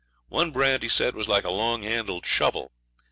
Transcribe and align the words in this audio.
One 0.29 0.49
brand, 0.49 0.81
he 0.81 0.89
said, 0.89 1.13
was 1.13 1.27
like 1.27 1.43
a 1.43 1.51
long 1.51 1.83
handled 1.83 2.25
shovel. 2.25 2.71